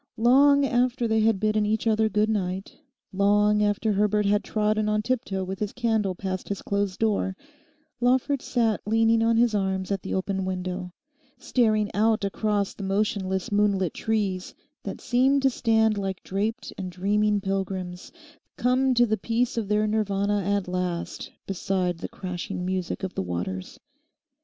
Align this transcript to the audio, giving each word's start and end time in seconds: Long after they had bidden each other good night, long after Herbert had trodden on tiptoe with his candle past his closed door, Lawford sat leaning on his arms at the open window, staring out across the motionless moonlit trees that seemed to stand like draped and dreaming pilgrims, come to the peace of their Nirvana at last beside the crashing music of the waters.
Long 0.17 0.65
after 0.65 1.07
they 1.07 1.19
had 1.19 1.39
bidden 1.39 1.63
each 1.63 1.85
other 1.85 2.09
good 2.09 2.27
night, 2.27 2.75
long 3.13 3.61
after 3.61 3.93
Herbert 3.93 4.25
had 4.25 4.43
trodden 4.43 4.89
on 4.89 5.03
tiptoe 5.03 5.43
with 5.43 5.59
his 5.59 5.73
candle 5.73 6.15
past 6.15 6.49
his 6.49 6.63
closed 6.63 6.97
door, 6.97 7.37
Lawford 7.99 8.41
sat 8.41 8.81
leaning 8.87 9.21
on 9.21 9.37
his 9.37 9.53
arms 9.53 9.91
at 9.91 10.01
the 10.01 10.15
open 10.15 10.43
window, 10.43 10.91
staring 11.37 11.91
out 11.93 12.25
across 12.25 12.73
the 12.73 12.81
motionless 12.81 13.51
moonlit 13.51 13.93
trees 13.93 14.55
that 14.81 14.99
seemed 15.01 15.43
to 15.43 15.51
stand 15.51 15.99
like 15.99 16.23
draped 16.23 16.73
and 16.79 16.91
dreaming 16.91 17.39
pilgrims, 17.39 18.11
come 18.57 18.95
to 18.95 19.05
the 19.05 19.17
peace 19.17 19.55
of 19.55 19.67
their 19.67 19.85
Nirvana 19.85 20.41
at 20.41 20.67
last 20.67 21.31
beside 21.45 21.99
the 21.99 22.09
crashing 22.09 22.65
music 22.65 23.03
of 23.03 23.13
the 23.13 23.21
waters. 23.21 23.79